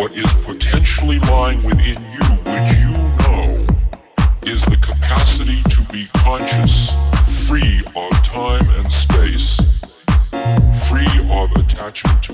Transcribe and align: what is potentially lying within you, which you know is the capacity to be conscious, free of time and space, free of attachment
what 0.00 0.16
is 0.16 0.32
potentially 0.46 1.18
lying 1.18 1.62
within 1.62 2.02
you, 2.10 2.26
which 2.48 2.72
you 2.78 2.90
know 3.20 3.66
is 4.46 4.64
the 4.64 4.78
capacity 4.80 5.62
to 5.64 5.82
be 5.92 6.06
conscious, 6.14 6.90
free 7.46 7.82
of 7.94 8.10
time 8.24 8.66
and 8.70 8.90
space, 8.90 9.60
free 10.88 11.28
of 11.30 11.52
attachment 11.52 12.29